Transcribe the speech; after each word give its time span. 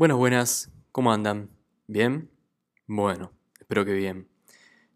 Buenas, 0.00 0.16
buenas, 0.16 0.72
¿cómo 0.92 1.12
andan? 1.12 1.50
¿Bien? 1.86 2.30
Bueno, 2.86 3.34
espero 3.60 3.84
que 3.84 3.92
bien. 3.92 4.30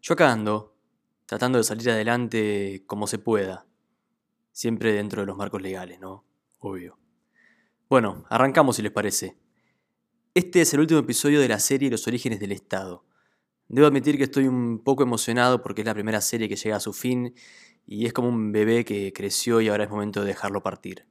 Yo 0.01 0.15
acá 0.15 0.31
ando, 0.31 0.79
tratando 1.27 1.59
de 1.59 1.63
salir 1.63 1.91
adelante 1.91 2.83
como 2.87 3.05
se 3.05 3.19
pueda, 3.19 3.67
siempre 4.51 4.93
dentro 4.93 5.21
de 5.21 5.27
los 5.27 5.37
marcos 5.37 5.61
legales, 5.61 5.99
¿no? 5.99 6.25
Obvio. 6.57 6.97
Bueno, 7.87 8.25
arrancamos 8.31 8.77
si 8.77 8.81
les 8.81 8.91
parece. 8.91 9.37
Este 10.33 10.61
es 10.61 10.73
el 10.73 10.79
último 10.79 11.01
episodio 11.01 11.39
de 11.39 11.49
la 11.49 11.59
serie 11.59 11.91
Los 11.91 12.07
orígenes 12.07 12.39
del 12.39 12.53
Estado. 12.53 13.05
Debo 13.67 13.85
admitir 13.85 14.17
que 14.17 14.23
estoy 14.23 14.47
un 14.47 14.83
poco 14.83 15.03
emocionado 15.03 15.61
porque 15.61 15.81
es 15.81 15.85
la 15.85 15.93
primera 15.93 16.19
serie 16.19 16.49
que 16.49 16.55
llega 16.55 16.77
a 16.77 16.79
su 16.79 16.93
fin 16.93 17.35
y 17.85 18.07
es 18.07 18.13
como 18.13 18.29
un 18.29 18.51
bebé 18.51 18.83
que 18.83 19.13
creció 19.13 19.61
y 19.61 19.67
ahora 19.67 19.83
es 19.83 19.89
momento 19.91 20.21
de 20.21 20.29
dejarlo 20.29 20.63
partir. 20.63 21.05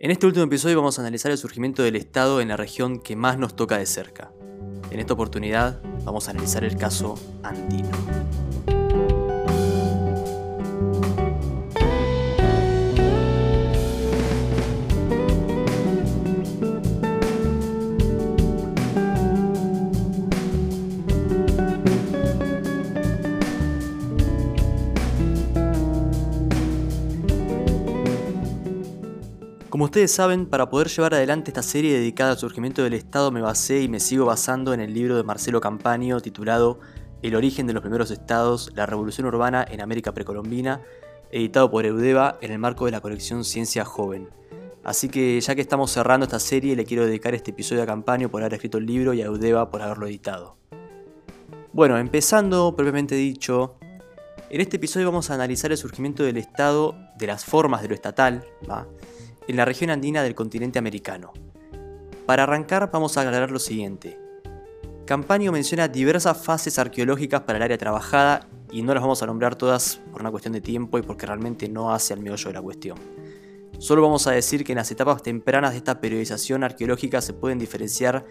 En 0.00 0.10
este 0.10 0.26
último 0.26 0.44
episodio 0.44 0.76
vamos 0.76 0.98
a 0.98 1.02
analizar 1.02 1.30
el 1.30 1.38
surgimiento 1.38 1.84
del 1.84 1.94
Estado 1.94 2.40
en 2.40 2.48
la 2.48 2.56
región 2.56 2.98
que 3.00 3.14
más 3.14 3.38
nos 3.38 3.54
toca 3.54 3.78
de 3.78 3.86
cerca. 3.86 4.32
En 4.90 4.98
esta 4.98 5.14
oportunidad 5.14 5.80
vamos 6.04 6.26
a 6.26 6.32
analizar 6.32 6.64
el 6.64 6.76
caso 6.76 7.14
andino. 7.44 7.90
Ustedes 29.94 30.10
saben, 30.10 30.46
para 30.46 30.68
poder 30.70 30.88
llevar 30.88 31.14
adelante 31.14 31.52
esta 31.52 31.62
serie 31.62 31.92
dedicada 31.92 32.32
al 32.32 32.36
surgimiento 32.36 32.82
del 32.82 32.94
Estado 32.94 33.30
me 33.30 33.40
basé 33.40 33.80
y 33.80 33.86
me 33.86 34.00
sigo 34.00 34.26
basando 34.26 34.74
en 34.74 34.80
el 34.80 34.92
libro 34.92 35.16
de 35.16 35.22
Marcelo 35.22 35.60
Campaño 35.60 36.20
titulado 36.20 36.80
El 37.22 37.36
origen 37.36 37.68
de 37.68 37.74
los 37.74 37.80
primeros 37.80 38.10
estados, 38.10 38.72
la 38.74 38.86
revolución 38.86 39.28
urbana 39.28 39.64
en 39.70 39.80
América 39.80 40.12
precolombina, 40.12 40.80
editado 41.30 41.70
por 41.70 41.86
Eudeva 41.86 42.38
en 42.40 42.50
el 42.50 42.58
marco 42.58 42.86
de 42.86 42.90
la 42.90 43.00
colección 43.00 43.44
Ciencia 43.44 43.84
Joven. 43.84 44.30
Así 44.82 45.08
que 45.08 45.40
ya 45.40 45.54
que 45.54 45.60
estamos 45.60 45.92
cerrando 45.92 46.24
esta 46.24 46.40
serie, 46.40 46.74
le 46.74 46.84
quiero 46.84 47.06
dedicar 47.06 47.32
este 47.36 47.52
episodio 47.52 47.84
a 47.84 47.86
Campaño 47.86 48.28
por 48.28 48.42
haber 48.42 48.54
escrito 48.54 48.78
el 48.78 48.86
libro 48.86 49.14
y 49.14 49.22
a 49.22 49.26
Eudeva 49.26 49.70
por 49.70 49.80
haberlo 49.80 50.08
editado. 50.08 50.56
Bueno, 51.72 51.98
empezando 51.98 52.74
propiamente 52.74 53.14
dicho, 53.14 53.76
en 54.50 54.60
este 54.60 54.78
episodio 54.78 55.06
vamos 55.06 55.30
a 55.30 55.34
analizar 55.34 55.70
el 55.70 55.78
surgimiento 55.78 56.24
del 56.24 56.36
Estado, 56.36 56.96
de 57.16 57.28
las 57.28 57.44
formas 57.44 57.80
de 57.80 57.88
lo 57.90 57.94
estatal, 57.94 58.44
¿va? 58.68 58.88
En 59.48 59.56
la 59.56 59.64
región 59.64 59.90
andina 59.90 60.22
del 60.22 60.34
continente 60.34 60.78
americano. 60.78 61.32
Para 62.26 62.44
arrancar 62.44 62.90
vamos 62.90 63.16
a 63.16 63.22
aclarar 63.22 63.50
lo 63.50 63.58
siguiente. 63.58 64.18
Campaño 65.04 65.52
menciona 65.52 65.88
diversas 65.88 66.42
fases 66.42 66.78
arqueológicas 66.78 67.42
para 67.42 67.58
el 67.58 67.62
área 67.62 67.76
trabajada 67.76 68.48
y 68.70 68.82
no 68.82 68.94
las 68.94 69.02
vamos 69.02 69.22
a 69.22 69.26
nombrar 69.26 69.54
todas 69.54 70.00
por 70.10 70.22
una 70.22 70.30
cuestión 70.30 70.54
de 70.54 70.60
tiempo 70.60 70.98
y 70.98 71.02
porque 71.02 71.26
realmente 71.26 71.68
no 71.68 71.92
hace 71.92 72.14
al 72.14 72.20
meollo 72.20 72.48
de 72.48 72.54
la 72.54 72.62
cuestión. 72.62 72.98
Solo 73.78 74.02
vamos 74.02 74.26
a 74.26 74.30
decir 74.30 74.64
que 74.64 74.72
en 74.72 74.78
las 74.78 74.90
etapas 74.90 75.22
tempranas 75.22 75.72
de 75.72 75.78
esta 75.78 76.00
periodización 76.00 76.64
arqueológica 76.64 77.20
se 77.20 77.34
pueden 77.34 77.58
diferenciar 77.58 78.24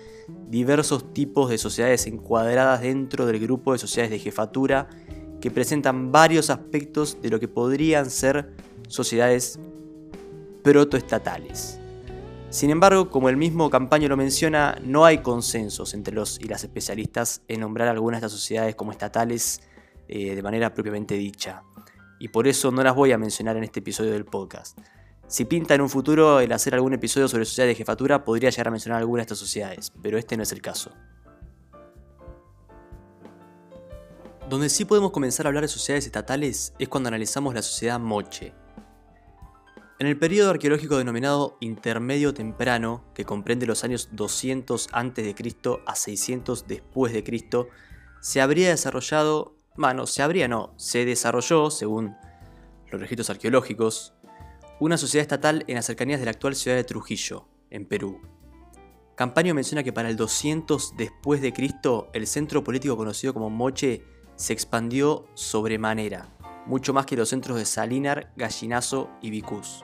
diversos 0.50 1.14
tipos 1.14 1.50
de 1.50 1.58
sociedades 1.58 2.08
encuadradas 2.08 2.82
dentro 2.82 3.26
del 3.26 3.40
grupo 3.40 3.74
de 3.74 3.78
sociedades 3.78 4.12
de 4.12 4.20
jefatura 4.20 4.90
que 5.42 5.52
presentan 5.52 6.12
varios 6.12 6.50
aspectos 6.50 7.22
de 7.22 7.30
lo 7.30 7.40
que 7.40 7.48
podrían 7.48 8.10
ser 8.10 8.54
sociedades 8.88 9.60
protoestatales. 10.64 11.80
Sin 12.50 12.70
embargo, 12.70 13.10
como 13.10 13.30
el 13.30 13.38
mismo 13.38 13.70
Campaño 13.70 14.08
lo 14.08 14.16
menciona, 14.16 14.78
no 14.84 15.06
hay 15.06 15.20
consensos 15.20 15.94
entre 15.96 16.14
los 16.14 16.40
y 16.40 16.44
las 16.44 16.64
especialistas 16.64 17.42
en 17.48 17.62
nombrar 17.62 17.88
algunas 17.88 18.22
de 18.22 18.28
estas 18.28 18.40
sociedades 18.40 18.76
como 18.76 18.92
estatales 18.92 19.62
eh, 20.08 20.36
de 20.36 20.44
manera 20.44 20.74
propiamente 20.74 21.16
dicha. 21.16 21.64
Y 22.20 22.28
por 22.28 22.48
eso 22.48 22.72
no 22.72 22.84
las 22.84 22.96
voy 22.96 23.12
a 23.12 23.18
mencionar 23.18 23.58
en 23.58 23.64
este 23.64 23.80
episodio 23.80 24.12
del 24.12 24.26
podcast. 24.26 24.78
Si 25.28 25.46
pinta 25.46 25.74
en 25.74 25.82
un 25.82 25.90
futuro 25.90 26.40
el 26.42 26.52
hacer 26.52 26.76
algún 26.76 26.94
episodio 26.94 27.28
sobre 27.28 27.46
sociedades 27.46 27.76
de 27.76 27.78
jefatura, 27.80 28.24
podría 28.24 28.52
llegar 28.52 28.68
a 28.68 28.72
mencionar 28.72 29.00
alguna 29.00 29.22
de 29.22 29.24
estas 29.24 29.40
sociedades, 29.40 29.92
pero 30.02 30.20
este 30.20 30.38
no 30.38 30.44
es 30.44 30.52
el 30.52 30.62
caso. 30.62 30.92
Donde 34.48 34.70
sí 34.70 34.86
podemos 34.86 35.12
comenzar 35.12 35.48
a 35.48 35.50
hablar 35.50 35.64
de 35.64 35.70
sociedades 35.70 36.06
estatales 36.06 36.74
es 36.78 36.88
cuando 36.88 37.08
analizamos 37.08 37.56
la 37.56 37.64
sociedad 37.64 38.00
Moche, 38.00 38.54
en 40.00 40.08
el 40.08 40.18
periodo 40.18 40.50
arqueológico 40.50 40.98
denominado 40.98 41.58
Intermedio 41.60 42.34
Temprano, 42.34 43.04
que 43.14 43.26
comprende 43.26 43.66
los 43.66 43.84
años 43.84 44.10
200 44.12 44.90
a.C. 44.92 45.36
a 45.86 45.96
600 45.96 46.68
después 46.68 47.14
de 47.14 47.24
Cristo, 47.24 47.68
se 48.20 48.42
habría 48.42 48.70
desarrollado, 48.70 49.56
bueno, 49.76 50.08
se 50.08 50.24
habría 50.24 50.48
no, 50.48 50.74
se 50.78 51.06
desarrolló, 51.06 51.70
según 51.70 52.16
los 52.92 53.00
registros 53.02 53.30
arqueológicos, 53.30 54.14
una 54.80 54.98
sociedad 54.98 55.22
estatal 55.22 55.64
en 55.68 55.76
las 55.76 55.86
cercanías 55.86 56.20
de 56.20 56.26
la 56.26 56.32
actual 56.32 56.56
ciudad 56.56 56.76
de 56.78 56.84
Trujillo, 56.84 57.48
en 57.70 57.86
Perú. 57.86 58.22
Campaño 59.16 59.54
menciona 59.54 59.84
que 59.84 59.94
para 59.94 60.10
el 60.10 60.16
200 60.16 60.98
después 60.98 61.42
de 61.42 61.54
Cristo, 61.54 62.10
el 62.14 62.26
centro 62.26 62.64
político 62.64 62.98
conocido 62.98 63.34
como 63.34 63.52
Moche 63.52 64.04
se 64.36 64.54
expandió 64.54 65.28
sobremanera, 65.36 66.33
mucho 66.66 66.94
más 66.94 67.06
que 67.06 67.16
los 67.16 67.30
centros 67.30 67.58
de 67.58 67.66
Salinar, 67.66 68.32
Gallinazo 68.36 69.10
y 69.22 69.30
Vicús. 69.30 69.84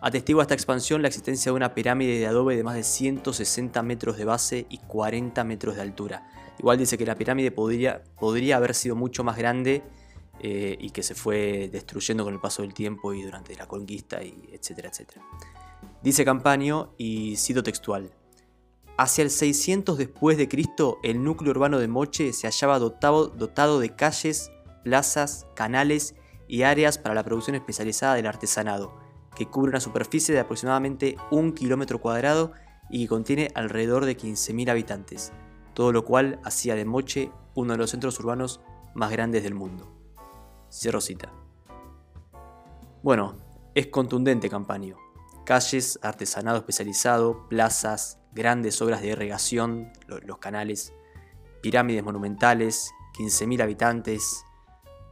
Atestigua 0.00 0.42
esta 0.42 0.54
expansión 0.54 1.02
la 1.02 1.08
existencia 1.08 1.50
de 1.50 1.56
una 1.56 1.74
pirámide 1.74 2.18
de 2.18 2.26
adobe 2.26 2.56
de 2.56 2.62
más 2.62 2.74
de 2.74 2.82
160 2.82 3.82
metros 3.82 4.16
de 4.16 4.24
base 4.24 4.66
y 4.68 4.78
40 4.78 5.42
metros 5.44 5.76
de 5.76 5.82
altura. 5.82 6.28
Igual 6.58 6.78
dice 6.78 6.96
que 6.96 7.06
la 7.06 7.16
pirámide 7.16 7.50
podría, 7.50 8.02
podría 8.18 8.56
haber 8.56 8.74
sido 8.74 8.94
mucho 8.94 9.24
más 9.24 9.36
grande 9.36 9.82
eh, 10.40 10.76
y 10.78 10.90
que 10.90 11.02
se 11.02 11.14
fue 11.14 11.68
destruyendo 11.72 12.24
con 12.24 12.34
el 12.34 12.40
paso 12.40 12.62
del 12.62 12.74
tiempo 12.74 13.14
y 13.14 13.22
durante 13.22 13.56
la 13.56 13.66
conquista, 13.66 14.22
y 14.22 14.50
etcétera, 14.52 14.90
etcétera. 14.90 15.22
Dice 16.02 16.24
Campaño, 16.24 16.92
y 16.98 17.36
cito 17.36 17.62
textual, 17.62 18.10
Hacia 18.98 19.22
el 19.22 19.30
600 19.30 19.98
después 19.98 20.38
de 20.38 20.48
Cristo, 20.48 20.98
el 21.02 21.22
núcleo 21.22 21.50
urbano 21.50 21.78
de 21.78 21.86
Moche 21.86 22.32
se 22.32 22.46
hallaba 22.46 22.78
dotado, 22.78 23.26
dotado 23.26 23.78
de 23.78 23.94
calles, 23.94 24.50
plazas, 24.86 25.48
canales 25.56 26.14
y 26.46 26.62
áreas 26.62 26.96
para 26.96 27.16
la 27.16 27.24
producción 27.24 27.56
especializada 27.56 28.14
del 28.14 28.28
artesanado, 28.28 28.94
que 29.34 29.46
cubre 29.46 29.70
una 29.70 29.80
superficie 29.80 30.32
de 30.32 30.38
aproximadamente 30.38 31.16
un 31.32 31.52
kilómetro 31.52 32.00
cuadrado 32.00 32.52
y 32.88 33.02
que 33.02 33.08
contiene 33.08 33.50
alrededor 33.56 34.04
de 34.04 34.16
15.000 34.16 34.70
habitantes, 34.70 35.32
todo 35.74 35.90
lo 35.90 36.04
cual 36.04 36.38
hacía 36.44 36.76
de 36.76 36.84
Moche 36.84 37.32
uno 37.56 37.72
de 37.72 37.78
los 37.78 37.90
centros 37.90 38.20
urbanos 38.20 38.60
más 38.94 39.10
grandes 39.10 39.42
del 39.42 39.54
mundo. 39.54 39.92
Cierro 40.70 41.00
cita. 41.00 41.32
Bueno, 43.02 43.38
es 43.74 43.88
contundente 43.88 44.48
Campaño. 44.48 44.98
Calles, 45.44 45.98
artesanado 46.00 46.58
especializado, 46.58 47.48
plazas, 47.48 48.20
grandes 48.30 48.80
obras 48.80 49.00
de 49.00 49.08
irrigación, 49.08 49.90
los 50.06 50.38
canales, 50.38 50.92
pirámides 51.60 52.04
monumentales, 52.04 52.92
15.000 53.18 53.62
habitantes, 53.62 54.45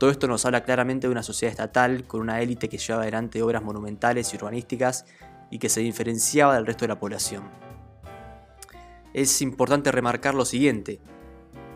todo 0.04 0.10
esto 0.10 0.28
nos 0.28 0.44
habla 0.44 0.64
claramente 0.64 1.06
de 1.06 1.12
una 1.12 1.22
sociedad 1.22 1.50
estatal 1.50 2.06
con 2.06 2.20
una 2.20 2.42
élite 2.42 2.68
que 2.68 2.76
llevaba 2.76 3.04
adelante 3.04 3.40
obras 3.40 3.62
monumentales 3.62 4.30
y 4.30 4.36
urbanísticas 4.36 5.06
y 5.50 5.58
que 5.58 5.70
se 5.70 5.80
diferenciaba 5.80 6.56
del 6.56 6.66
resto 6.66 6.84
de 6.84 6.88
la 6.88 6.98
población. 6.98 7.44
Es 9.14 9.40
importante 9.40 9.90
remarcar 9.90 10.34
lo 10.34 10.44
siguiente. 10.44 11.00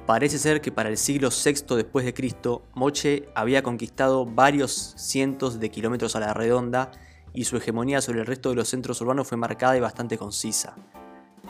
Parece 0.05 0.39
ser 0.39 0.61
que 0.61 0.71
para 0.71 0.91
el 0.91 0.99
siglo 0.99 1.31
VI 1.31 1.75
después 1.75 2.05
de 2.05 2.13
Cristo, 2.13 2.67
Moche 2.75 3.31
había 3.35 3.63
conquistado 3.63 4.27
varios 4.27 4.93
cientos 4.99 5.59
de 5.59 5.71
kilómetros 5.71 6.15
a 6.15 6.21
la 6.21 6.35
redonda 6.35 6.91
y 7.33 7.45
su 7.45 7.57
hegemonía 7.57 8.03
sobre 8.03 8.21
el 8.21 8.27
resto 8.27 8.51
de 8.51 8.57
los 8.57 8.69
centros 8.69 9.01
urbanos 9.01 9.27
fue 9.27 9.39
marcada 9.39 9.75
y 9.75 9.81
bastante 9.81 10.19
concisa. 10.19 10.77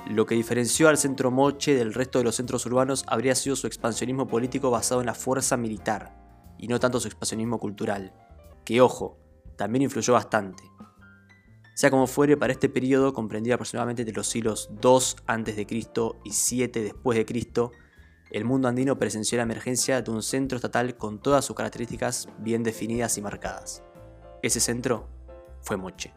Lo 0.07 0.27
que 0.27 0.37
diferenció 0.37 0.89
al 0.89 0.97
centro 0.97 1.33
Moche 1.33 1.75
del 1.75 1.93
resto 1.93 2.19
de 2.19 2.25
los 2.25 2.37
centros 2.37 2.65
urbanos 2.67 3.05
habría 3.09 3.35
sido 3.35 3.57
su 3.57 3.67
expansionismo 3.67 4.29
político 4.29 4.71
basado 4.71 5.01
en 5.01 5.07
la 5.07 5.15
fuerza 5.15 5.57
militar 5.57 6.28
y 6.59 6.69
no 6.69 6.81
tanto 6.81 7.01
su 7.01 7.09
expansionismo 7.09 7.59
cultural, 7.59 8.13
que 8.65 8.81
ojo, 8.81 9.17
también 9.57 9.83
influyó 9.83 10.13
bastante. 10.13 10.63
Sea 11.75 11.91
como 11.91 12.07
fuere, 12.07 12.37
para 12.37 12.53
este 12.53 12.69
periodo, 12.69 13.13
comprendido 13.13 13.55
aproximadamente 13.55 14.03
entre 14.03 14.17
los 14.17 14.27
siglos 14.27 14.69
2 14.81 15.17
a.C. 15.27 15.67
y 16.25 16.31
7 16.33 16.83
después 16.83 17.17
de 17.17 17.25
Cristo, 17.25 17.71
el 18.31 18.45
mundo 18.45 18.69
andino 18.69 18.99
presenció 18.99 19.37
la 19.37 19.45
emergencia 19.45 20.03
de 20.03 20.11
un 20.11 20.23
centro 20.23 20.57
estatal 20.57 20.97
con 20.97 21.19
todas 21.21 21.45
sus 21.45 21.57
características 21.57 22.29
bien 22.39 22.63
definidas 22.63 23.17
y 23.17 23.23
marcadas. 23.23 23.83
Ese 24.43 24.61
centro 24.61 25.09
fue 25.63 25.77
Moche. 25.77 26.13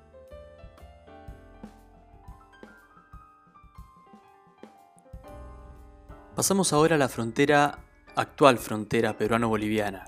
Pasamos 6.36 6.74
ahora 6.74 6.96
a 6.96 6.98
la 6.98 7.08
frontera, 7.08 7.80
actual 8.16 8.58
frontera 8.58 9.18
peruano-boliviana, 9.18 10.06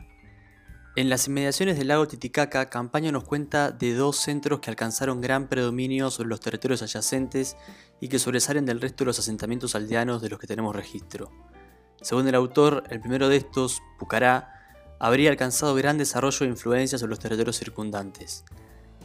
En 0.96 1.10
las 1.10 1.28
inmediaciones 1.28 1.80
del 1.80 1.88
lago 1.88 2.08
Titicaca, 2.08 2.70
Campaña 2.70 3.12
nos 3.12 3.24
cuenta 3.24 3.72
de 3.72 3.96
dos 3.96 4.18
centros 4.18 4.60
que 4.60 4.70
alcanzaron 4.70 5.22
gran 5.22 5.48
predominio 5.48 6.12
sobre 6.12 6.30
los 6.30 6.40
territorios 6.40 6.84
adyacentes 6.84 7.58
y 8.00 8.10
que 8.10 8.20
sobresalen 8.20 8.68
del 8.68 8.80
resto 8.80 9.04
de 9.04 9.08
los 9.08 9.18
asentamientos 9.18 9.74
aldeanos 9.74 10.22
de 10.22 10.30
los 10.30 10.38
que 10.38 10.46
tenemos 10.46 10.76
registro. 10.76 11.32
Según 12.00 12.28
el 12.28 12.36
autor, 12.36 12.84
el 12.92 13.02
primero 13.02 13.28
de 13.28 13.38
estos, 13.38 13.82
Pucará, 13.98 14.54
habría 15.00 15.32
alcanzado 15.32 15.74
gran 15.74 15.98
desarrollo 15.98 16.46
e 16.46 16.50
influencia 16.50 17.00
sobre 17.00 17.10
los 17.10 17.20
territorios 17.20 17.58
circundantes. 17.58 18.46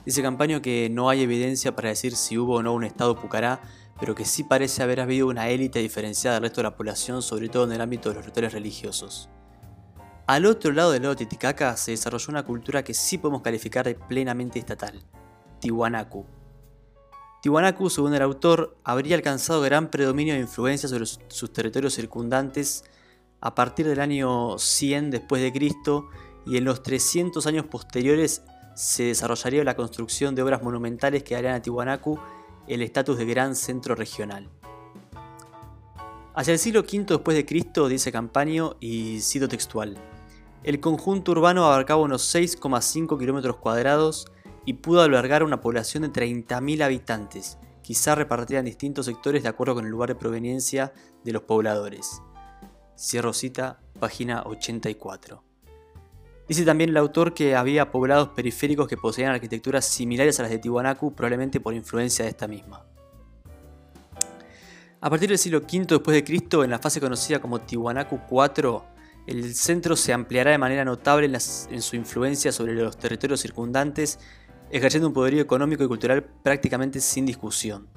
Dice 0.04 0.20
Campaño 0.20 0.60
que 0.60 0.90
no 0.90 1.08
hay 1.08 1.22
evidencia 1.22 1.74
para 1.74 1.88
decir 1.88 2.16
si 2.16 2.36
hubo 2.36 2.56
o 2.56 2.62
no 2.62 2.74
un 2.74 2.84
estado 2.84 3.18
Pucará, 3.18 3.62
pero 3.98 4.14
que 4.14 4.26
sí 4.26 4.44
parece 4.44 4.82
haber 4.82 5.00
habido 5.00 5.26
una 5.26 5.48
élite 5.48 5.78
diferenciada 5.78 6.34
del 6.34 6.42
resto 6.42 6.60
de 6.60 6.64
la 6.64 6.76
población, 6.76 7.22
sobre 7.22 7.48
todo 7.48 7.64
en 7.64 7.72
el 7.72 7.80
ámbito 7.80 8.10
de 8.10 8.16
los 8.16 8.26
rituales 8.26 8.52
religiosos. 8.52 9.30
Al 10.28 10.44
otro 10.44 10.72
lado 10.72 10.92
del 10.92 11.04
lago 11.04 11.16
Titicaca 11.16 11.74
se 11.78 11.92
desarrolló 11.92 12.26
una 12.28 12.42
cultura 12.42 12.84
que 12.84 12.92
sí 12.92 13.16
podemos 13.16 13.40
calificar 13.40 13.86
de 13.86 13.94
plenamente 13.94 14.58
estatal, 14.58 15.02
Tiwanaku. 15.58 16.26
Tiwanaku, 17.40 17.88
según 17.88 18.12
el 18.12 18.20
autor, 18.20 18.76
habría 18.84 19.16
alcanzado 19.16 19.62
gran 19.62 19.90
predominio 19.90 20.34
de 20.34 20.40
influencia 20.40 20.86
sobre 20.86 21.06
sus 21.06 21.50
territorios 21.50 21.94
circundantes 21.94 22.84
a 23.40 23.54
partir 23.54 23.86
del 23.88 24.00
año 24.00 24.58
100 24.58 25.12
después 25.12 25.40
de 25.40 25.50
Cristo 25.50 26.10
y 26.44 26.58
en 26.58 26.66
los 26.66 26.82
300 26.82 27.46
años 27.46 27.64
posteriores 27.64 28.42
se 28.74 29.04
desarrollaría 29.04 29.64
la 29.64 29.76
construcción 29.76 30.34
de 30.34 30.42
obras 30.42 30.62
monumentales 30.62 31.22
que 31.22 31.36
darían 31.36 31.54
a 31.54 31.62
Tiwanaku 31.62 32.20
el 32.66 32.82
estatus 32.82 33.16
de 33.16 33.24
gran 33.24 33.56
centro 33.56 33.94
regional. 33.94 34.50
Hacia 36.34 36.52
el 36.52 36.58
siglo 36.58 36.80
V 36.80 37.06
después 37.08 37.34
de 37.34 37.46
Cristo, 37.46 37.88
dice 37.88 38.12
Campaño, 38.12 38.76
y 38.78 39.20
cito 39.22 39.48
textual, 39.48 39.98
el 40.68 40.80
conjunto 40.80 41.32
urbano 41.32 41.64
abarcaba 41.64 42.02
unos 42.02 42.34
6,5 42.34 43.18
kilómetros 43.18 43.56
cuadrados 43.56 44.26
y 44.66 44.74
pudo 44.74 45.00
albergar 45.00 45.42
una 45.42 45.62
población 45.62 46.02
de 46.02 46.10
30.000 46.10 46.82
habitantes, 46.82 47.56
quizá 47.80 48.14
repartida 48.14 48.58
en 48.58 48.66
distintos 48.66 49.06
sectores 49.06 49.42
de 49.42 49.48
acuerdo 49.48 49.76
con 49.76 49.86
el 49.86 49.90
lugar 49.90 50.10
de 50.10 50.16
proveniencia 50.16 50.92
de 51.24 51.32
los 51.32 51.40
pobladores. 51.44 52.20
Cierro 52.98 53.32
cita, 53.32 53.80
página 53.98 54.42
84. 54.42 55.42
Dice 56.46 56.66
también 56.66 56.90
el 56.90 56.98
autor 56.98 57.32
que 57.32 57.56
había 57.56 57.90
poblados 57.90 58.28
periféricos 58.28 58.88
que 58.88 58.98
poseían 58.98 59.32
arquitecturas 59.32 59.86
similares 59.86 60.38
a 60.38 60.42
las 60.42 60.50
de 60.50 60.58
Tiwanaku, 60.58 61.14
probablemente 61.14 61.60
por 61.60 61.72
influencia 61.72 62.26
de 62.26 62.32
esta 62.32 62.46
misma. 62.46 62.84
A 65.00 65.08
partir 65.08 65.30
del 65.30 65.38
siglo 65.38 65.60
V 65.60 65.86
después 65.88 66.14
de 66.14 66.24
Cristo, 66.24 66.62
en 66.62 66.68
la 66.68 66.78
fase 66.78 67.00
conocida 67.00 67.40
como 67.40 67.58
Tiwanaku 67.58 68.20
IV, 68.30 68.97
el 69.28 69.54
centro 69.54 69.94
se 69.94 70.14
ampliará 70.14 70.52
de 70.52 70.58
manera 70.58 70.86
notable 70.86 71.26
en, 71.26 71.82
su 71.82 71.96
influencia 71.96 72.50
sobre 72.50 72.72
los 72.72 72.96
territorios 72.96 73.40
circundantes, 73.40 74.18
ejerciendo 74.70 75.06
un 75.06 75.12
poderío 75.12 75.42
económico 75.42 75.84
y 75.84 75.86
cultural 75.86 76.24
prácticamente 76.42 76.98
sin 77.00 77.26
discusión. 77.26 77.88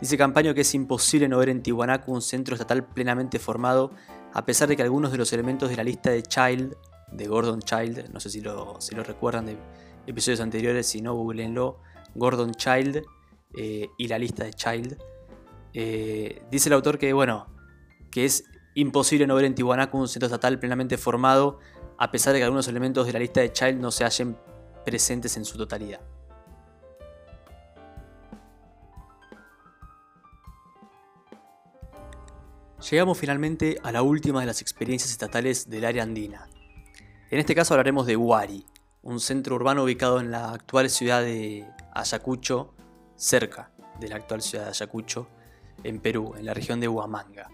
Dice 0.00 0.18
Campaño 0.18 0.52
que 0.52 0.62
es 0.62 0.74
imposible 0.74 1.28
no 1.28 1.38
ver 1.38 1.50
en 1.50 1.62
Tiwanaku 1.62 2.12
un 2.12 2.22
centro 2.22 2.56
estatal 2.56 2.84
plenamente 2.84 3.38
formado, 3.38 3.92
a 4.32 4.44
pesar 4.44 4.68
de 4.68 4.74
que 4.76 4.82
algunos 4.82 5.12
de 5.12 5.18
los 5.18 5.32
elementos 5.32 5.70
de 5.70 5.76
la 5.76 5.84
lista 5.84 6.10
de 6.10 6.24
Child, 6.24 6.74
de 7.12 7.28
Gordon 7.28 7.62
Child, 7.62 8.10
no 8.12 8.18
sé 8.18 8.28
si 8.28 8.40
lo, 8.40 8.76
recuerdan 9.04 9.46
de 9.46 9.56
episodios 10.08 10.40
anteriores, 10.40 10.88
si 10.88 11.00
no, 11.00 11.14
googleenlo, 11.14 11.78
Gordon 12.16 12.52
Child 12.52 13.00
eh, 13.56 13.88
y 13.96 14.08
la 14.08 14.18
lista 14.18 14.42
de 14.42 14.52
Child. 14.52 14.98
Eh, 15.72 16.42
dice 16.50 16.68
el 16.68 16.72
autor 16.72 16.98
que, 16.98 17.12
bueno, 17.12 17.46
que 18.10 18.24
es 18.24 18.44
imposible 18.74 19.26
no 19.26 19.34
ver 19.34 19.44
en 19.44 19.54
Tiwanaku 19.54 19.98
un 19.98 20.08
centro 20.08 20.26
estatal 20.26 20.58
plenamente 20.58 20.98
formado, 20.98 21.58
a 21.98 22.10
pesar 22.10 22.32
de 22.32 22.40
que 22.40 22.44
algunos 22.44 22.68
elementos 22.68 23.06
de 23.06 23.12
la 23.12 23.18
lista 23.18 23.40
de 23.40 23.52
Child 23.52 23.80
no 23.80 23.90
se 23.90 24.04
hallen 24.04 24.36
presentes 24.84 25.36
en 25.36 25.44
su 25.44 25.56
totalidad. 25.56 26.00
Llegamos 32.90 33.16
finalmente 33.16 33.78
a 33.82 33.92
la 33.92 34.02
última 34.02 34.40
de 34.40 34.46
las 34.46 34.60
experiencias 34.60 35.10
estatales 35.10 35.70
del 35.70 35.86
área 35.86 36.02
andina. 36.02 36.48
En 37.30 37.38
este 37.38 37.54
caso 37.54 37.72
hablaremos 37.72 38.06
de 38.06 38.16
Huari, 38.16 38.66
un 39.02 39.20
centro 39.20 39.54
urbano 39.54 39.84
ubicado 39.84 40.20
en 40.20 40.30
la 40.30 40.50
actual 40.50 40.90
ciudad 40.90 41.22
de 41.22 41.66
Ayacucho, 41.94 42.74
cerca 43.16 43.70
de 44.00 44.08
la 44.08 44.16
actual 44.16 44.42
ciudad 44.42 44.64
de 44.64 44.70
Ayacucho, 44.70 45.28
en 45.82 45.98
Perú, 45.98 46.34
en 46.36 46.44
la 46.44 46.52
región 46.52 46.78
de 46.78 46.88
Huamanga. 46.88 47.48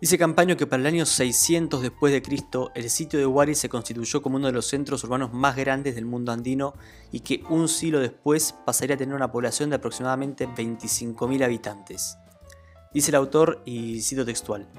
Dice 0.00 0.16
Campaño 0.16 0.56
que 0.56 0.66
para 0.66 0.80
el 0.80 0.86
año 0.86 1.04
600 1.04 1.82
después 1.82 2.10
de 2.10 2.22
Cristo, 2.22 2.70
el 2.74 2.88
sitio 2.88 3.18
de 3.18 3.26
Huari 3.26 3.54
se 3.54 3.68
constituyó 3.68 4.22
como 4.22 4.36
uno 4.36 4.46
de 4.46 4.54
los 4.54 4.66
centros 4.66 5.04
urbanos 5.04 5.34
más 5.34 5.56
grandes 5.56 5.94
del 5.94 6.06
mundo 6.06 6.32
andino 6.32 6.72
y 7.12 7.20
que 7.20 7.44
un 7.50 7.68
siglo 7.68 8.00
después 8.00 8.54
pasaría 8.64 8.94
a 8.94 8.98
tener 8.98 9.14
una 9.14 9.30
población 9.30 9.68
de 9.68 9.76
aproximadamente 9.76 10.48
25.000 10.48 11.44
habitantes. 11.44 12.16
Dice 12.94 13.10
el 13.10 13.16
autor, 13.16 13.60
y 13.66 14.00
cito 14.00 14.24
textual, 14.24 14.70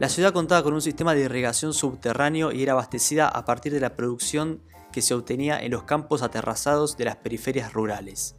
la 0.00 0.08
ciudad 0.08 0.32
contaba 0.32 0.62
con 0.62 0.72
un 0.72 0.80
sistema 0.80 1.14
de 1.14 1.24
irrigación 1.24 1.74
subterráneo 1.74 2.50
y 2.50 2.62
era 2.62 2.72
abastecida 2.72 3.28
a 3.28 3.44
partir 3.44 3.74
de 3.74 3.80
la 3.80 3.96
producción 3.96 4.62
que 4.92 5.02
se 5.02 5.12
obtenía 5.12 5.62
en 5.62 5.72
los 5.72 5.82
campos 5.82 6.22
aterrazados 6.22 6.96
de 6.96 7.04
las 7.04 7.16
periferias 7.16 7.74
rurales. 7.74 8.34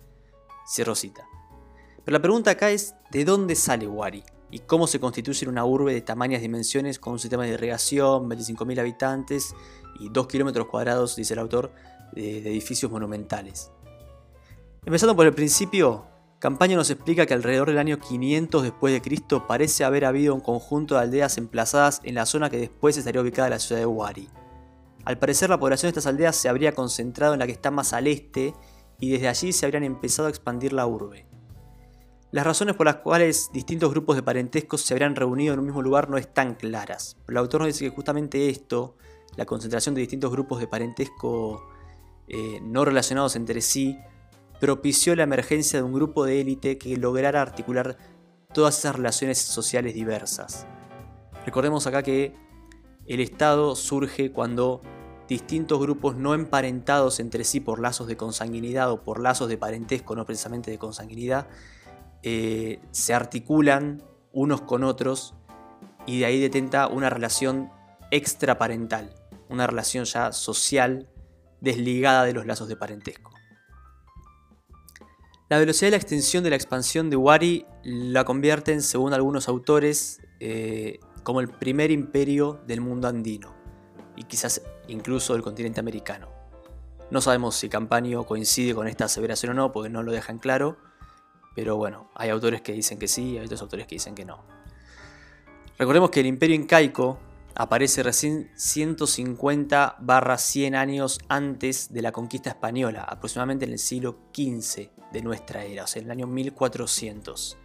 Cierro 0.68 0.96
cita. 0.96 1.28
Pero 2.04 2.18
la 2.18 2.22
pregunta 2.22 2.50
acá 2.50 2.72
es, 2.72 2.96
¿de 3.12 3.26
dónde 3.26 3.54
sale 3.54 3.88
Huari? 3.88 4.24
Y 4.52 4.60
cómo 4.60 4.88
se 4.88 5.00
constituye 5.00 5.48
una 5.48 5.66
urbe 5.66 5.94
de 5.94 6.02
tamañas 6.02 6.42
dimensiones 6.42 7.00
con 7.00 7.14
un 7.14 7.20
sistema 7.20 7.44
de 7.44 7.54
irrigación, 7.54 8.30
25.000 8.30 8.80
habitantes 8.80 9.56
y 10.00 10.10
2 10.10 10.28
kilómetros 10.28 10.68
cuadrados, 10.68 11.16
dice 11.16 11.34
el 11.34 11.40
autor, 11.40 11.72
de, 12.14 12.40
edificios 12.40 12.92
monumentales. 12.92 13.72
Empezando 14.86 15.16
por 15.16 15.26
el 15.26 15.34
principio, 15.34 16.06
Campaña 16.40 16.78
nos 16.78 16.90
explica 16.90 17.26
que 17.26 17.34
alrededor 17.34 17.68
del 17.68 17.80
año 17.80 18.00
500 18.00 18.64
después 18.64 18.94
de 18.94 19.02
Cristo 19.02 19.46
parece 19.46 19.84
haber 19.84 20.06
habido 20.06 20.34
un 20.34 20.40
conjunto 20.40 20.96
de 20.96 21.02
aldeas 21.02 21.38
emplazadas 21.38 22.00
en 22.06 22.16
la 22.16 22.26
zona 22.26 22.50
que 22.50 22.58
después 22.58 22.96
estaría 22.96 23.22
ubicada 23.22 23.50
la 23.50 23.60
ciudad 23.60 23.82
de 23.82 23.86
Huari. 23.86 24.30
Al 25.04 25.20
parecer 25.20 25.50
la 25.50 25.60
población 25.60 25.88
de 25.88 26.00
estas 26.00 26.08
aldeas 26.08 26.38
se 26.38 26.48
habría 26.48 26.74
concentrado 26.74 27.34
en 27.34 27.40
la 27.40 27.46
que 27.46 27.52
está 27.52 27.72
más 27.72 27.92
al 27.92 28.08
este 28.08 28.54
y 29.02 29.10
desde 29.10 29.28
allí 29.28 29.52
se 29.52 29.66
habrían 29.66 29.84
empezado 29.84 30.28
a 30.28 30.30
expandir 30.30 30.72
la 30.72 30.88
urbe. 30.88 31.29
Las 32.32 32.46
razones 32.46 32.76
por 32.76 32.86
las 32.86 32.98
cuales 32.98 33.50
distintos 33.54 33.90
grupos 33.90 34.16
de 34.16 34.22
parentescos 34.22 34.82
se 34.82 34.94
habrían 34.94 35.16
reunido 35.16 35.54
en 35.54 35.60
un 35.60 35.66
mismo 35.66 35.82
lugar 35.82 36.10
no 36.10 36.18
están 36.18 36.54
claras, 36.54 37.18
el 37.28 37.38
autor 37.38 37.62
nos 37.62 37.68
dice 37.68 37.86
que 37.86 37.96
justamente 37.96 38.50
esto, 38.50 38.96
la 39.36 39.46
concentración 39.46 39.96
de 39.96 40.02
distintos 40.02 40.32
grupos 40.32 40.60
de 40.60 40.68
parentesco 40.68 41.68
eh, 42.28 42.60
no 42.62 42.86
relacionados 42.86 43.36
entre 43.36 43.62
sí, 43.62 43.98
propició 44.60 45.16
la 45.16 45.24
emergencia 45.24 45.80
de 45.80 45.84
un 45.84 45.94
grupo 45.94 46.24
de 46.24 46.42
élite 46.42 46.78
que 46.78 46.96
lograra 46.98 47.42
articular 47.42 47.98
todas 48.54 48.78
esas 48.78 48.96
relaciones 48.96 49.40
sociales 49.40 49.96
diversas. 49.96 50.68
Recordemos 51.46 51.88
acá 51.88 52.04
que 52.04 52.36
el 53.08 53.22
Estado 53.22 53.76
surge 53.76 54.32
cuando 54.32 54.84
distintos 55.28 55.80
grupos 55.80 56.16
no 56.16 56.36
emparentados 56.36 57.20
entre 57.20 57.44
sí 57.44 57.60
por 57.60 57.80
lazos 57.80 58.08
de 58.08 58.18
consanguinidad 58.18 58.92
o 58.92 59.04
por 59.04 59.20
lazos 59.20 59.50
de 59.50 59.58
parentesco, 59.58 60.16
no 60.16 60.26
precisamente 60.26 60.70
de 60.70 60.78
consanguinidad, 60.78 61.48
eh, 62.24 62.80
se 62.92 63.14
articulan 63.14 64.04
unos 64.32 64.62
con 64.62 64.84
otros 64.84 65.36
y 66.06 66.20
de 66.20 66.26
ahí 66.26 66.40
detenta 66.40 66.88
una 66.88 67.10
relación 67.10 67.72
extraparental, 68.12 69.14
una 69.50 69.68
relación 69.68 70.06
ya 70.06 70.32
social 70.32 71.10
desligada 71.62 72.26
de 72.26 72.34
los 72.34 72.46
lazos 72.46 72.68
de 72.68 72.76
parentesco. 72.76 73.32
La 75.50 75.58
velocidad 75.58 75.88
y 75.88 75.92
la 75.92 75.98
extensión 75.98 76.44
de 76.44 76.52
la 76.52 76.56
expansión 76.56 77.10
de 77.10 77.16
Wari 77.16 77.66
la 77.84 78.24
convierten, 78.24 78.84
según 78.84 79.14
algunos 79.14 79.48
autores, 79.48 80.22
eh, 80.40 81.00
como 81.24 81.42
el 81.42 81.50
primer 81.50 81.92
imperio 81.92 82.60
del 82.68 82.82
mundo 82.82 83.08
andino 83.08 83.56
y 84.16 84.24
quizás 84.24 84.62
incluso 84.88 85.34
del 85.34 85.42
continente 85.42 85.80
americano. 85.80 86.30
No 87.12 87.22
sabemos 87.22 87.56
si 87.56 87.70
Campanio 87.70 88.26
coincide 88.26 88.76
con 88.76 88.88
esta 88.88 89.06
aseveración 89.06 89.54
o 89.54 89.56
no, 89.56 89.72
porque 89.72 89.90
no 89.90 90.04
lo 90.04 90.12
dejan 90.12 90.38
claro, 90.38 90.78
pero 91.56 91.78
bueno, 91.78 92.10
hay 92.16 92.30
autores 92.30 92.62
que 92.62 92.72
dicen 92.72 93.00
que 93.00 93.08
sí, 93.08 93.38
hay 93.38 93.46
otros 93.46 93.62
autores 93.62 93.88
que 93.88 93.96
dicen 93.96 94.16
que 94.16 94.26
no. 94.26 94.44
Recordemos 95.78 96.10
que 96.10 96.20
el 96.20 96.26
imperio 96.26 96.56
incaico 96.56 97.20
aparece 97.56 98.04
recién 98.04 98.50
150 98.56 99.98
barra 100.00 100.38
100 100.38 100.76
años 100.76 101.20
antes 101.28 101.92
de 101.94 102.02
la 102.02 102.12
conquista 102.12 102.50
española, 102.50 103.04
aproximadamente 103.04 103.66
en 103.66 103.72
el 103.72 103.80
siglo 103.80 104.18
XV 104.34 104.90
de 105.12 105.22
nuestra 105.22 105.64
era, 105.64 105.84
o 105.84 105.88
sea, 105.88 106.02
en 106.02 106.06
el 106.06 106.12
año 106.12 106.28
1400. 106.28 107.58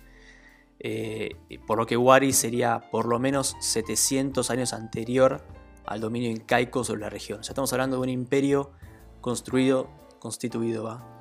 Eh, 0.81 1.37
por 1.67 1.79
lo 1.79 1.87
que 1.87 1.97
Wari 1.97 2.33
sería 2.33 2.91
por 2.91 3.07
lo 3.07 3.19
menos 3.19 3.57
700 3.61 4.51
años 4.51 4.73
anterior 4.73 5.45
al 5.87 6.01
dominio 6.01 6.31
incaico 6.31 6.85
sobre 6.85 7.03
la 7.03 7.11
región. 7.11 7.39
O 7.39 7.43
estamos 7.43 7.73
hablando 7.73 7.97
de 7.97 8.03
un 8.03 8.09
imperio 8.09 8.73
construido, 9.21 9.89
constituido, 10.19 10.85
¿va? 10.85 11.14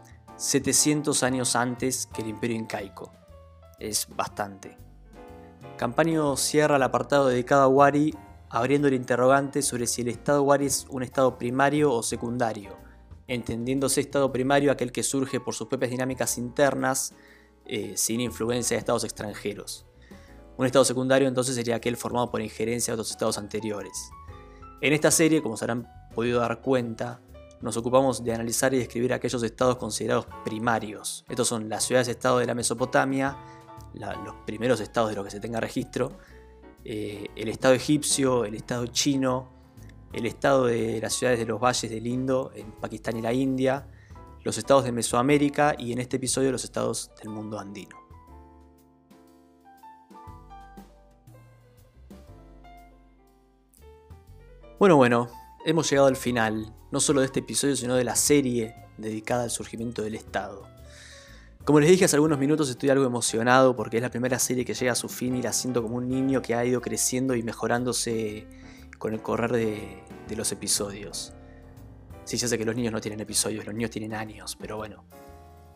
700 0.43 1.23
años 1.23 1.55
antes 1.55 2.09
que 2.13 2.21
el 2.21 2.27
imperio 2.27 2.57
incaico. 2.57 3.13
Es 3.79 4.07
bastante. 4.13 4.77
Campanio 5.77 6.35
cierra 6.35 6.75
el 6.75 6.83
apartado 6.83 7.29
dedicado 7.29 7.61
a 7.61 7.67
Wari 7.69 8.13
abriendo 8.49 8.89
el 8.89 8.93
interrogante 8.93 9.61
sobre 9.61 9.87
si 9.87 10.01
el 10.01 10.09
estado 10.09 10.43
War 10.43 10.61
es 10.61 10.85
un 10.89 11.01
estado 11.01 11.37
primario 11.37 11.93
o 11.93 12.03
secundario, 12.03 12.75
entendiéndose 13.25 14.01
estado 14.01 14.33
primario 14.33 14.73
aquel 14.73 14.91
que 14.91 15.01
surge 15.01 15.39
por 15.39 15.55
sus 15.55 15.69
propias 15.69 15.91
dinámicas 15.91 16.37
internas, 16.37 17.13
eh, 17.65 17.93
sin 17.95 18.19
influencia 18.19 18.75
de 18.75 18.79
estados 18.79 19.05
extranjeros. 19.05 19.85
Un 20.57 20.65
estado 20.65 20.83
secundario 20.83 21.29
entonces 21.29 21.55
sería 21.55 21.77
aquel 21.77 21.95
formado 21.95 22.29
por 22.29 22.41
injerencia 22.41 22.91
de 22.91 22.95
otros 22.95 23.11
estados 23.11 23.37
anteriores. 23.37 24.11
En 24.81 24.91
esta 24.91 25.09
serie, 25.09 25.41
como 25.41 25.55
se 25.55 25.63
habrán 25.63 25.87
podido 26.13 26.41
dar 26.41 26.59
cuenta, 26.59 27.21
nos 27.63 27.77
ocupamos 27.77 28.23
de 28.23 28.33
analizar 28.33 28.73
y 28.73 28.77
describir 28.77 29.13
aquellos 29.13 29.41
estados 29.41 29.77
considerados 29.77 30.27
primarios. 30.43 31.23
Estos 31.29 31.47
son 31.47 31.69
las 31.69 31.85
ciudades-estado 31.85 32.39
de 32.39 32.45
la 32.45 32.53
Mesopotamia, 32.53 33.37
los 33.93 34.35
primeros 34.45 34.81
estados 34.81 35.09
de 35.11 35.15
los 35.15 35.23
que 35.23 35.31
se 35.31 35.39
tenga 35.39 35.61
registro, 35.61 36.11
eh, 36.83 37.27
el 37.37 37.47
estado 37.47 37.73
egipcio, 37.73 38.43
el 38.43 38.55
estado 38.55 38.87
chino, 38.87 39.47
el 40.11 40.25
estado 40.25 40.65
de 40.65 40.99
las 41.01 41.13
ciudades 41.13 41.39
de 41.39 41.45
los 41.45 41.59
valles 41.59 41.89
del 41.89 42.05
Indo 42.05 42.51
en 42.53 42.69
Pakistán 42.73 43.15
y 43.15 43.21
la 43.21 43.31
India, 43.31 43.87
los 44.43 44.57
estados 44.57 44.83
de 44.83 44.91
Mesoamérica 44.91 45.73
y 45.79 45.93
en 45.93 45.99
este 45.99 46.17
episodio 46.17 46.51
los 46.51 46.65
estados 46.65 47.11
del 47.21 47.29
mundo 47.29 47.57
andino. 47.57 47.97
Bueno, 54.77 54.97
bueno, 54.97 55.29
hemos 55.65 55.89
llegado 55.89 56.07
al 56.07 56.15
final, 56.15 56.73
no 56.91 56.99
solo 56.99 57.21
de 57.21 57.27
este 57.27 57.39
episodio, 57.39 57.75
sino 57.75 57.95
de 57.95 58.03
la 58.03 58.15
serie 58.15 58.75
dedicada 58.97 59.43
al 59.43 59.49
surgimiento 59.49 60.01
del 60.01 60.15
Estado. 60.15 60.67
Como 61.65 61.79
les 61.79 61.89
dije 61.89 62.05
hace 62.05 62.17
algunos 62.17 62.39
minutos, 62.39 62.69
estoy 62.69 62.89
algo 62.89 63.05
emocionado 63.05 63.75
porque 63.75 63.97
es 63.97 64.03
la 64.03 64.09
primera 64.09 64.37
serie 64.37 64.65
que 64.65 64.73
llega 64.73 64.91
a 64.91 64.95
su 64.95 65.07
fin 65.07 65.35
y 65.35 65.41
la 65.41 65.53
siento 65.53 65.81
como 65.81 65.95
un 65.95 66.09
niño 66.09 66.41
que 66.41 66.55
ha 66.55 66.65
ido 66.65 66.81
creciendo 66.81 67.35
y 67.35 67.43
mejorándose 67.43 68.47
con 68.97 69.13
el 69.13 69.21
correr 69.21 69.53
de, 69.53 70.03
los 70.35 70.51
episodios. 70.51 71.31
Sí, 72.25 72.37
ya 72.37 72.47
sé 72.47 72.57
que 72.57 72.65
los 72.65 72.75
niños 72.75 72.91
no 72.91 72.99
tienen 72.99 73.19
episodios, 73.19 73.65
los 73.65 73.75
niños 73.75 73.91
tienen 73.91 74.13
años, 74.13 74.57
pero 74.59 74.77
bueno. 74.77 75.05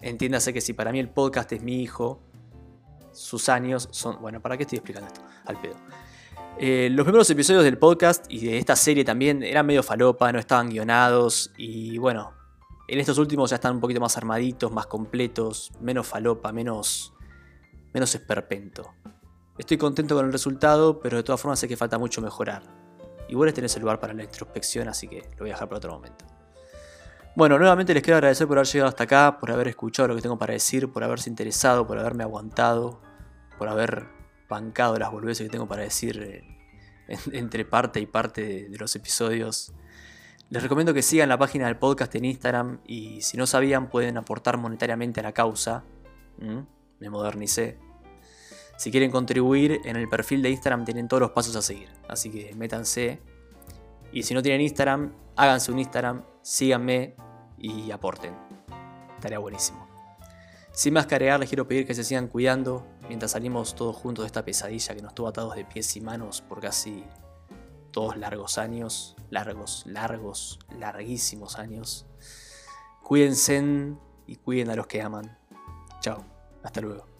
Entiéndase 0.01 0.51
que 0.51 0.61
si 0.61 0.73
para 0.73 0.91
mí 0.91 0.99
el 0.99 1.09
podcast 1.09 1.51
es 1.53 1.61
mi 1.61 1.81
hijo, 1.81 2.21
sus 3.11 3.49
años 3.49 3.87
son... 3.91 4.19
Bueno, 4.21 4.41
¿para 4.41 4.57
qué 4.57 4.63
estoy 4.63 4.79
explicando 4.79 5.07
esto? 5.07 5.21
Al 5.45 5.61
pedo. 5.61 5.75
Eh, 6.59 6.89
los 6.91 7.03
primeros 7.03 7.29
episodios 7.29 7.63
del 7.63 7.77
podcast 7.77 8.25
y 8.29 8.47
de 8.47 8.57
esta 8.57 8.75
serie 8.75 9.05
también 9.05 9.43
eran 9.43 9.63
medio 9.65 9.83
falopa, 9.83 10.31
no 10.31 10.39
estaban 10.39 10.69
guionados 10.69 11.51
y 11.55 11.99
bueno, 11.99 12.33
en 12.87 12.99
estos 12.99 13.19
últimos 13.19 13.51
ya 13.51 13.57
están 13.57 13.75
un 13.75 13.79
poquito 13.79 13.99
más 13.99 14.17
armaditos, 14.17 14.71
más 14.71 14.87
completos, 14.87 15.71
menos 15.81 16.07
falopa, 16.07 16.51
menos, 16.51 17.13
menos 17.93 18.15
esperpento. 18.15 18.91
Estoy 19.55 19.77
contento 19.77 20.15
con 20.15 20.25
el 20.25 20.31
resultado, 20.31 20.99
pero 20.99 21.17
de 21.17 21.23
todas 21.23 21.39
formas 21.39 21.59
sé 21.59 21.67
que 21.67 21.77
falta 21.77 21.99
mucho 21.99 22.21
mejorar. 22.21 22.63
Igual 23.29 23.49
este 23.49 23.61
no 23.61 23.67
es 23.67 23.75
el 23.75 23.81
lugar 23.81 23.99
para 23.99 24.13
la 24.13 24.23
introspección, 24.23 24.87
así 24.87 25.07
que 25.07 25.29
lo 25.31 25.39
voy 25.39 25.49
a 25.51 25.53
dejar 25.53 25.67
para 25.67 25.77
otro 25.77 25.91
momento. 25.91 26.25
Bueno, 27.35 27.59
nuevamente 27.59 27.93
les 27.93 28.01
quiero 28.01 28.17
agradecer 28.17 28.47
por 28.47 28.57
haber 28.57 28.67
llegado 28.67 28.89
hasta 28.89 29.03
acá, 29.03 29.37
por 29.39 29.51
haber 29.51 29.67
escuchado 29.67 30.07
lo 30.07 30.15
que 30.15 30.23
tengo 30.23 30.39
para 30.39 30.53
decir, 30.53 30.91
por 30.91 31.03
haberse 31.03 31.29
interesado, 31.29 31.85
por 31.85 31.99
haberme 31.99 32.23
aguantado, 32.23 32.99
por 33.59 33.67
haber 33.67 34.16
bancado 34.47 34.97
las 34.97 35.11
boludeces 35.11 35.45
que 35.45 35.51
tengo 35.51 35.67
para 35.67 35.83
decir 35.83 36.21
eh, 36.21 36.43
entre 37.31 37.65
parte 37.65 37.99
y 37.99 38.05
parte 38.05 38.67
de, 38.69 38.77
los 38.77 38.95
episodios. 38.95 39.73
Les 40.49 40.63
recomiendo 40.63 40.93
que 40.93 41.01
sigan 41.01 41.29
la 41.29 41.37
página 41.37 41.65
del 41.65 41.77
podcast 41.77 42.13
en 42.15 42.25
Instagram 42.25 42.79
y 42.85 43.21
si 43.21 43.37
no 43.37 43.45
sabían 43.47 43.89
pueden 43.89 44.17
aportar 44.17 44.57
monetariamente 44.57 45.19
a 45.19 45.23
la 45.23 45.33
causa. 45.33 45.83
Me 46.99 47.09
modernicé. 47.09 47.77
Si 48.77 48.91
quieren 48.91 49.11
contribuir, 49.11 49.81
en 49.83 49.95
el 49.95 50.07
perfil 50.07 50.41
de 50.41 50.51
Instagram 50.51 50.85
tienen 50.85 51.07
todos 51.07 51.21
los 51.21 51.31
pasos 51.31 51.55
a 51.55 51.61
seguir. 51.61 51.89
Así 52.07 52.29
que 52.29 52.53
métanse. 52.55 53.19
Y 54.13 54.23
si 54.23 54.33
no 54.33 54.41
tienen 54.41 54.61
Instagram, 54.61 55.13
háganse 55.35 55.71
un 55.71 55.79
Instagram, 55.79 56.23
síganme 56.41 57.15
y 57.57 57.91
aporten. 57.91 58.33
Estaría 59.15 59.39
buenísimo. 59.39 59.87
Sin 60.71 60.93
más 60.93 61.07
que 61.07 61.15
agregar, 61.15 61.39
les 61.39 61.49
quiero 61.49 61.67
pedir 61.67 61.87
que 61.87 61.95
se 61.95 62.03
sigan 62.03 62.27
cuidando 62.27 62.85
mientras 63.07 63.31
salimos 63.31 63.75
todos 63.75 63.95
juntos 63.95 64.23
de 64.23 64.27
esta 64.27 64.43
pesadilla 64.43 64.95
que 64.95 65.01
nos 65.01 65.15
tuvo 65.15 65.27
atados 65.27 65.55
de 65.55 65.65
pies 65.65 65.95
y 65.95 66.01
manos 66.01 66.41
por 66.41 66.59
casi 66.59 67.03
todos 67.91 68.17
largos 68.17 68.57
años, 68.57 69.15
largos, 69.29 69.83
largos, 69.85 70.59
larguísimos 70.77 71.57
años. 71.57 72.05
Cuídense 73.03 73.95
y 74.27 74.35
cuiden 74.35 74.69
a 74.69 74.75
los 74.75 74.87
que 74.87 75.01
aman. 75.01 75.37
Chao, 76.01 76.23
hasta 76.63 76.81
luego. 76.81 77.16